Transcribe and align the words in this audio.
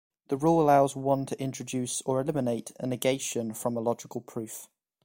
The 0.29 0.37
rule 0.37 0.59
allows 0.59 0.95
one 0.95 1.27
to 1.27 1.39
introduce 1.39 2.01
or 2.07 2.19
eliminate 2.19 2.71
a 2.79 2.87
negation 2.87 3.53
from 3.53 3.77
a 3.77 3.81
logical 3.81 4.21
proof. 4.21 4.67